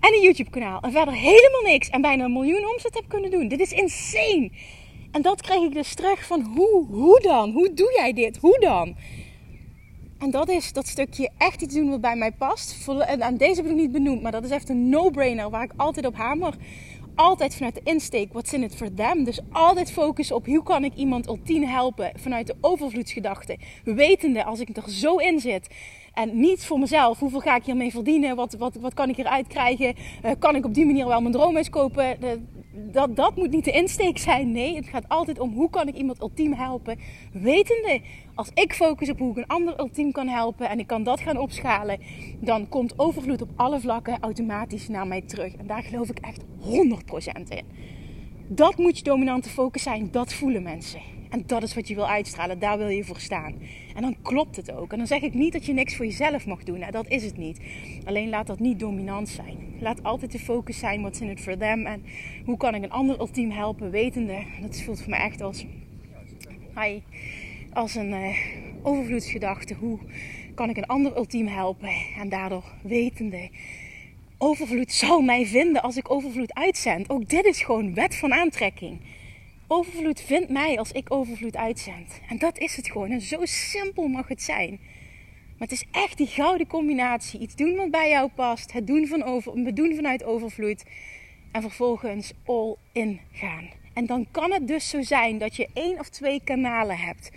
en 0.00 0.14
een 0.14 0.22
YouTube 0.22 0.50
kanaal 0.50 0.80
en 0.80 0.92
verder 0.92 1.14
helemaal 1.14 1.62
niks 1.62 1.88
en 1.88 2.00
bijna 2.00 2.24
een 2.24 2.32
miljoen 2.32 2.68
omzet 2.68 2.94
heb 2.94 3.04
kunnen 3.08 3.30
doen. 3.30 3.48
Dit 3.48 3.60
is 3.60 3.72
insane. 3.72 4.50
En 5.10 5.22
dat 5.22 5.42
kreeg 5.42 5.62
ik 5.62 5.74
dus 5.74 5.94
terug 5.94 6.26
van 6.26 6.42
hoe, 6.42 6.86
hoe 6.86 7.20
dan? 7.20 7.50
Hoe 7.50 7.72
doe 7.72 7.92
jij 7.96 8.12
dit? 8.12 8.36
Hoe 8.36 8.58
dan? 8.60 8.96
En 10.18 10.30
dat 10.30 10.48
is 10.48 10.72
dat 10.72 10.86
stukje 10.86 11.30
echt 11.38 11.62
iets 11.62 11.74
doen 11.74 11.90
wat 11.90 12.00
bij 12.00 12.16
mij 12.16 12.32
past. 12.32 12.88
En 12.98 13.36
deze 13.36 13.62
heb 13.62 13.70
ik 13.70 13.76
niet 13.76 13.92
benoemd, 13.92 14.22
maar 14.22 14.32
dat 14.32 14.44
is 14.44 14.50
echt 14.50 14.68
een 14.68 14.88
no-brainer 14.88 15.50
waar 15.50 15.62
ik 15.62 15.72
altijd 15.76 16.06
op 16.06 16.16
hamer 16.16 16.54
altijd 17.14 17.54
vanuit 17.54 17.74
de 17.74 17.80
insteek, 17.84 18.32
what's 18.32 18.52
in 18.52 18.62
it 18.62 18.76
for 18.76 18.94
them. 18.94 19.24
Dus 19.24 19.40
altijd 19.52 19.92
focussen 19.92 20.36
op 20.36 20.46
hoe 20.46 20.62
kan 20.62 20.84
ik 20.84 20.94
iemand 20.94 21.28
ultiem 21.28 21.62
helpen 21.62 22.12
vanuit 22.16 22.46
de 22.46 22.54
overvloedsgedachte. 22.60 23.58
Wetende 23.84 24.44
als 24.44 24.60
ik 24.60 24.76
er 24.76 24.90
zo 24.90 25.16
in 25.16 25.40
zit. 25.40 25.68
En 26.14 26.40
niet 26.40 26.64
voor 26.64 26.78
mezelf, 26.78 27.18
hoeveel 27.18 27.40
ga 27.40 27.56
ik 27.56 27.64
hiermee 27.64 27.90
verdienen? 27.90 28.36
Wat, 28.36 28.54
wat, 28.54 28.74
wat 28.74 28.94
kan 28.94 29.08
ik 29.08 29.18
eruit 29.18 29.46
krijgen? 29.46 29.94
Uh, 30.24 30.30
kan 30.38 30.56
ik 30.56 30.64
op 30.64 30.74
die 30.74 30.86
manier 30.86 31.06
wel 31.06 31.20
mijn 31.20 31.32
droomhuis 31.32 31.70
kopen? 31.70 32.18
dat, 32.72 33.16
dat 33.16 33.36
moet 33.36 33.50
niet 33.50 33.64
de 33.64 33.70
insteek 33.70 34.18
zijn. 34.18 34.52
Nee, 34.52 34.76
het 34.76 34.88
gaat 34.88 35.08
altijd 35.08 35.38
om 35.38 35.52
hoe 35.52 35.70
kan 35.70 35.88
ik 35.88 35.94
iemand 35.94 36.20
ultiem 36.20 36.52
helpen. 36.52 36.98
Wetende, 37.32 38.00
als 38.34 38.50
ik 38.54 38.72
focus 38.72 39.10
op 39.10 39.18
hoe 39.18 39.30
ik 39.30 39.36
een 39.36 39.46
ander 39.46 39.80
ultiem 39.80 40.12
kan 40.12 40.28
helpen 40.28 40.68
en 40.68 40.78
ik 40.78 40.86
kan 40.86 41.02
dat 41.02 41.20
gaan 41.20 41.38
opschalen, 41.38 42.00
dan 42.40 42.68
komt 42.68 42.98
overvloed 42.98 43.42
op 43.42 43.50
alle 43.56 43.80
vlakken 43.80 44.18
automatisch 44.20 44.88
naar 44.88 45.06
mij 45.06 45.20
terug. 45.20 45.54
En 45.56 45.66
daar 45.66 45.82
geloof 45.82 46.08
ik 46.08 46.18
echt 46.18 46.42
100% 46.42 47.48
in. 47.48 47.64
Dat 48.48 48.76
moet 48.76 48.98
je 48.98 49.04
dominante 49.04 49.48
focus 49.48 49.82
zijn, 49.82 50.10
dat 50.10 50.32
voelen 50.32 50.62
mensen. 50.62 51.00
En 51.30 51.42
dat 51.46 51.62
is 51.62 51.74
wat 51.74 51.88
je 51.88 51.94
wil 51.94 52.08
uitstralen, 52.08 52.58
daar 52.58 52.78
wil 52.78 52.88
je 52.88 53.04
voor 53.04 53.20
staan. 53.20 53.54
En 53.94 54.02
dan 54.02 54.16
klopt 54.22 54.56
het 54.56 54.72
ook. 54.72 54.92
En 54.92 54.98
dan 54.98 55.06
zeg 55.06 55.22
ik 55.22 55.34
niet 55.34 55.52
dat 55.52 55.66
je 55.66 55.72
niks 55.72 55.96
voor 55.96 56.04
jezelf 56.04 56.46
mag 56.46 56.64
doen. 56.64 56.78
Nou, 56.78 56.92
dat 56.92 57.08
is 57.08 57.24
het 57.24 57.36
niet. 57.36 57.60
Alleen 58.04 58.28
laat 58.28 58.46
dat 58.46 58.58
niet 58.58 58.78
dominant 58.78 59.28
zijn. 59.28 59.56
Laat 59.80 60.02
altijd 60.02 60.32
de 60.32 60.38
focus 60.38 60.78
zijn, 60.78 61.00
what's 61.00 61.20
in 61.20 61.30
it 61.30 61.40
for 61.40 61.56
them. 61.56 61.86
En 61.86 62.02
hoe 62.44 62.56
kan 62.56 62.74
ik 62.74 62.82
een 62.82 62.90
ander 62.90 63.20
ultiem 63.20 63.50
helpen, 63.50 63.90
wetende. 63.90 64.44
Dat 64.60 64.80
voelt 64.80 65.00
voor 65.00 65.10
mij 65.10 65.20
echt 65.20 65.40
als, 65.40 65.64
hi, 66.74 67.00
als 67.72 67.94
een 67.94 68.10
uh, 68.10 68.36
overvloedsgedachte. 68.82 69.74
Hoe 69.74 69.98
kan 70.54 70.68
ik 70.68 70.76
een 70.76 70.86
ander 70.86 71.16
ultiem 71.16 71.46
helpen? 71.46 71.90
En 72.18 72.28
daardoor 72.28 72.64
wetende 72.82 73.50
overvloed 74.38 74.92
zal 74.92 75.20
mij 75.20 75.46
vinden 75.46 75.82
als 75.82 75.96
ik 75.96 76.10
overvloed 76.10 76.54
uitzend. 76.54 77.10
Ook 77.10 77.28
dit 77.28 77.44
is 77.44 77.62
gewoon 77.62 77.94
wet 77.94 78.16
van 78.16 78.32
aantrekking. 78.32 79.00
Overvloed 79.72 80.20
vindt 80.20 80.48
mij 80.48 80.78
als 80.78 80.92
ik 80.92 81.12
overvloed 81.12 81.56
uitzend. 81.56 82.20
En 82.28 82.38
dat 82.38 82.58
is 82.58 82.76
het 82.76 82.90
gewoon. 82.90 83.10
En 83.10 83.20
zo 83.20 83.38
simpel 83.44 84.08
mag 84.08 84.28
het 84.28 84.42
zijn. 84.42 84.70
Maar 85.58 85.68
het 85.68 85.72
is 85.72 85.84
echt 85.90 86.16
die 86.16 86.26
gouden 86.26 86.66
combinatie. 86.66 87.40
Iets 87.40 87.54
doen 87.56 87.76
wat 87.76 87.90
bij 87.90 88.08
jou 88.08 88.30
past. 88.34 88.72
Het 88.72 88.86
doen, 88.86 89.06
van 89.06 89.22
over, 89.22 89.52
het 89.52 89.76
doen 89.76 89.94
vanuit 89.94 90.24
overvloed. 90.24 90.84
En 91.52 91.62
vervolgens 91.62 92.32
all 92.44 92.76
in 92.92 93.20
gaan. 93.32 93.70
En 93.94 94.06
dan 94.06 94.26
kan 94.30 94.52
het 94.52 94.68
dus 94.68 94.88
zo 94.88 95.02
zijn 95.02 95.38
dat 95.38 95.56
je 95.56 95.68
één 95.74 95.98
of 95.98 96.08
twee 96.08 96.40
kanalen 96.44 96.98
hebt. 96.98 97.30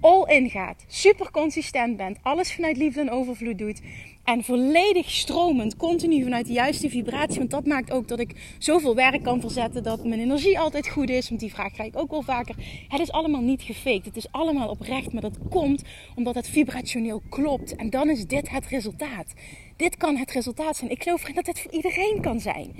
All 0.00 0.24
in 0.26 0.50
gaat. 0.50 0.84
Super 0.86 1.30
consistent 1.30 1.96
bent. 1.96 2.18
Alles 2.22 2.52
vanuit 2.52 2.76
liefde 2.76 3.00
en 3.00 3.10
overvloed 3.10 3.58
doet. 3.58 3.80
En 4.24 4.44
volledig 4.44 5.10
stromend, 5.10 5.76
continu 5.76 6.22
vanuit 6.22 6.46
de 6.46 6.52
juiste 6.52 6.90
vibratie. 6.90 7.38
Want 7.38 7.50
dat 7.50 7.66
maakt 7.66 7.90
ook 7.90 8.08
dat 8.08 8.20
ik 8.20 8.56
zoveel 8.58 8.94
werk 8.94 9.22
kan 9.22 9.40
verzetten. 9.40 9.82
Dat 9.82 10.04
mijn 10.04 10.20
energie 10.20 10.58
altijd 10.58 10.88
goed 10.88 11.10
is. 11.10 11.28
Want 11.28 11.40
die 11.40 11.52
vraag 11.54 11.72
krijg 11.72 11.88
ik 11.88 11.98
ook 11.98 12.10
wel 12.10 12.22
vaker. 12.22 12.54
Het 12.88 13.00
is 13.00 13.12
allemaal 13.12 13.40
niet 13.40 13.62
gefaked. 13.62 14.04
Het 14.04 14.16
is 14.16 14.32
allemaal 14.32 14.68
oprecht. 14.68 15.12
Maar 15.12 15.22
dat 15.22 15.38
komt 15.50 15.82
omdat 16.14 16.34
het 16.34 16.48
vibrationeel 16.48 17.22
klopt. 17.28 17.76
En 17.76 17.90
dan 17.90 18.10
is 18.10 18.26
dit 18.26 18.50
het 18.50 18.66
resultaat. 18.66 19.34
Dit 19.76 19.96
kan 19.96 20.16
het 20.16 20.30
resultaat 20.30 20.76
zijn. 20.76 20.90
Ik 20.90 21.02
geloof 21.02 21.22
dat 21.22 21.44
dit 21.44 21.60
voor 21.60 21.72
iedereen 21.72 22.20
kan 22.20 22.40
zijn. 22.40 22.74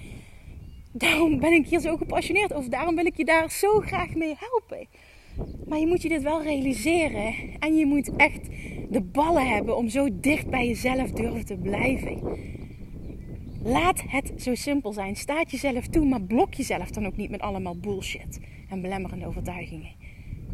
Daarom 0.93 1.39
ben 1.39 1.53
ik 1.53 1.67
hier 1.67 1.81
zo 1.81 1.97
gepassioneerd 1.97 2.53
over. 2.53 2.71
Daarom 2.71 2.95
wil 2.95 3.07
ik 3.07 3.17
je 3.17 3.25
daar 3.25 3.51
zo 3.51 3.81
graag 3.81 4.15
mee 4.15 4.35
helpen. 4.39 4.89
Maar 5.67 5.79
je 5.79 5.87
moet 5.87 6.03
je 6.03 6.09
dit 6.09 6.23
wel 6.23 6.43
realiseren. 6.43 7.35
En 7.59 7.77
je 7.77 7.87
moet 7.87 8.17
echt 8.17 8.47
de 8.91 9.01
ballen 9.01 9.49
hebben 9.49 9.77
om 9.77 9.89
zo 9.89 10.09
dicht 10.13 10.51
bij 10.51 10.67
jezelf 10.67 11.11
durven 11.11 11.45
te 11.45 11.57
blijven. 11.57 12.21
Laat 13.63 14.03
het 14.07 14.33
zo 14.37 14.55
simpel 14.55 14.93
zijn. 14.93 15.17
Staat 15.17 15.51
jezelf 15.51 15.87
toe, 15.87 16.05
maar 16.07 16.23
blok 16.23 16.55
jezelf 16.55 16.91
dan 16.91 17.07
ook 17.07 17.17
niet 17.17 17.31
met 17.31 17.41
allemaal 17.41 17.77
bullshit 17.77 18.41
en 18.69 18.81
belemmerende 18.81 19.27
overtuigingen. 19.27 19.91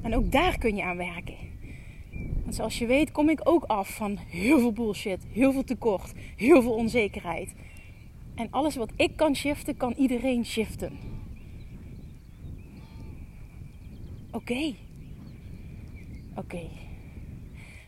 En 0.02 0.14
ook 0.14 0.32
daar 0.32 0.58
kun 0.58 0.76
je 0.76 0.82
aan 0.82 0.96
werken. 0.96 1.34
Want 2.42 2.54
zoals 2.54 2.78
je 2.78 2.86
weet 2.86 3.12
kom 3.12 3.28
ik 3.28 3.40
ook 3.44 3.64
af 3.64 3.96
van 3.96 4.18
heel 4.28 4.58
veel 4.58 4.72
bullshit, 4.72 5.26
heel 5.32 5.52
veel 5.52 5.64
tekort, 5.64 6.12
heel 6.36 6.62
veel 6.62 6.74
onzekerheid. 6.74 7.54
En 8.34 8.48
alles 8.50 8.76
wat 8.76 8.92
ik 8.96 9.16
kan 9.16 9.36
shiften, 9.36 9.76
kan 9.76 9.92
iedereen 9.96 10.44
shiften. 10.44 11.13
Oké. 14.34 14.74
Oké. 16.34 16.68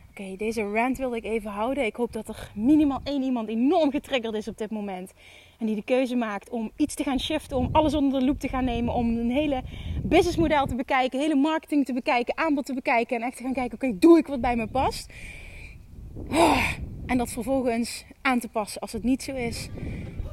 Oké, 0.09 0.35
deze 0.37 0.61
rant 0.61 0.97
wilde 0.97 1.15
ik 1.15 1.23
even 1.23 1.51
houden. 1.51 1.85
Ik 1.85 1.95
hoop 1.95 2.13
dat 2.13 2.27
er 2.27 2.51
minimaal 2.55 3.01
één 3.03 3.23
iemand 3.23 3.49
enorm 3.49 3.91
getriggerd 3.91 4.35
is 4.35 4.47
op 4.47 4.57
dit 4.57 4.71
moment. 4.71 5.13
En 5.59 5.65
die 5.65 5.75
de 5.75 5.83
keuze 5.83 6.15
maakt 6.15 6.49
om 6.49 6.71
iets 6.75 6.95
te 6.95 7.03
gaan 7.03 7.19
shiften, 7.19 7.57
om 7.57 7.69
alles 7.71 7.93
onder 7.93 8.19
de 8.19 8.25
loep 8.25 8.39
te 8.39 8.47
gaan 8.47 8.63
nemen, 8.63 8.93
om 8.93 9.17
een 9.17 9.31
hele 9.31 9.63
businessmodel 10.03 10.65
te 10.65 10.75
bekijken, 10.75 11.19
hele 11.19 11.35
marketing 11.35 11.85
te 11.85 11.93
bekijken, 11.93 12.37
aanbod 12.37 12.65
te 12.65 12.73
bekijken 12.73 13.15
en 13.15 13.27
echt 13.27 13.37
te 13.37 13.43
gaan 13.43 13.53
kijken, 13.53 13.73
oké, 13.73 13.99
doe 13.99 14.17
ik 14.17 14.27
wat 14.27 14.41
bij 14.41 14.55
me 14.55 14.67
past? 14.67 15.13
En 17.05 17.17
dat 17.17 17.31
vervolgens 17.31 18.05
aan 18.21 18.39
te 18.39 18.49
passen 18.49 18.81
als 18.81 18.91
het 18.91 19.03
niet 19.03 19.23
zo 19.23 19.35
is. 19.35 19.69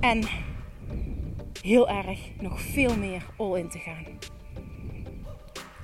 En 0.01 0.23
heel 1.63 1.89
erg 1.89 2.21
nog 2.41 2.61
veel 2.61 2.97
meer 2.97 3.27
all 3.37 3.59
in 3.59 3.69
te 3.69 3.79
gaan. 3.79 4.05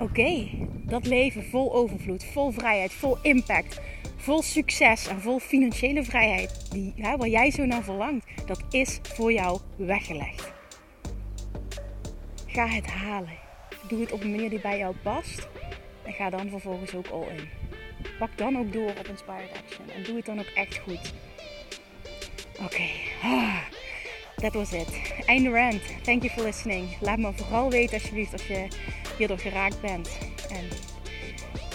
Oké, 0.01 0.49
dat 0.87 1.07
leven 1.07 1.45
vol 1.45 1.75
overvloed, 1.75 2.25
vol 2.25 2.51
vrijheid, 2.51 2.93
vol 2.93 3.19
impact, 3.23 3.81
vol 4.17 4.43
succes 4.43 5.09
en 5.09 5.21
vol 5.21 5.39
financiële 5.39 6.05
vrijheid, 6.05 6.71
die, 6.71 6.95
waar 6.97 7.29
jij 7.29 7.51
zo 7.51 7.65
naar 7.65 7.83
verlangt, 7.83 8.27
dat 8.47 8.63
is 8.71 9.01
voor 9.03 9.33
jou 9.33 9.61
weggelegd. 9.77 10.53
Ga 12.47 12.67
het 12.67 12.87
halen. 12.87 13.39
Doe 13.89 14.01
het 14.01 14.13
op 14.13 14.23
een 14.23 14.31
manier 14.31 14.51
die 14.51 14.61
bij 14.61 14.79
jou 14.79 14.95
past. 15.03 15.49
En 16.03 16.13
ga 16.13 16.31
dan 16.31 16.49
vervolgens 16.49 16.95
ook 16.95 17.07
all 17.07 17.27
in. 17.37 17.49
Pak 18.19 18.39
dan 18.39 18.59
ook 18.59 18.73
door 18.73 18.91
op 18.91 19.07
Inspired 19.09 19.51
Action. 19.65 19.91
En 19.97 20.03
doe 20.03 20.17
het 20.17 20.27
dan 20.27 20.39
ook 20.39 20.51
echt 20.55 20.79
goed. 20.79 21.13
Oké. 22.53 22.65
Okay. 22.65 22.91
Ah, 23.23 23.57
that 24.37 24.55
was 24.55 24.73
it. 24.73 25.01
Einde 25.27 25.51
rant. 25.51 25.83
Thank 26.03 26.23
you 26.23 26.35
for 26.35 26.43
listening. 26.43 26.89
Laat 27.01 27.19
me 27.19 27.33
vooral 27.33 27.71
weten 27.71 27.95
alsjeblieft 27.95 28.33
als 28.33 28.47
je 28.47 28.69
hierdoor 29.21 29.39
geraakt 29.39 29.81
bent. 29.81 30.09
En 30.49 30.69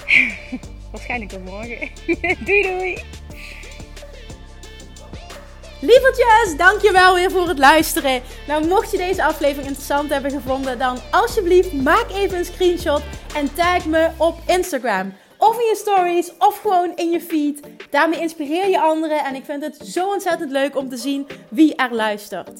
waarschijnlijk 0.91 1.31
tot 1.31 1.45
morgen. 1.45 1.89
doei 2.45 2.61
doei! 2.61 3.03
Lievertjes, 5.79 6.57
dankjewel 6.57 7.15
weer 7.15 7.31
voor 7.31 7.47
het 7.47 7.59
luisteren. 7.59 8.21
Nou, 8.47 8.67
mocht 8.67 8.91
je 8.91 8.97
deze 8.97 9.23
aflevering 9.23 9.67
interessant 9.67 10.09
hebben 10.09 10.31
gevonden, 10.31 10.79
dan 10.79 10.97
alsjeblieft 11.11 11.73
maak 11.73 12.09
even 12.13 12.37
een 12.37 12.45
screenshot 12.45 13.01
en 13.35 13.53
tag 13.53 13.85
me 13.85 14.09
op 14.17 14.39
Instagram. 14.47 15.13
Of 15.37 15.59
in 15.59 15.65
je 15.65 15.75
stories, 15.75 16.31
of 16.37 16.59
gewoon 16.59 16.95
in 16.95 17.11
je 17.11 17.21
feed. 17.21 17.59
Daarmee 17.89 18.19
inspireer 18.19 18.69
je 18.69 18.81
anderen 18.81 19.23
en 19.23 19.35
ik 19.35 19.45
vind 19.45 19.63
het 19.63 19.87
zo 19.87 20.07
ontzettend 20.07 20.51
leuk 20.51 20.77
om 20.77 20.89
te 20.89 20.97
zien 20.97 21.27
wie 21.49 21.75
er 21.75 21.93
luistert. 21.93 22.59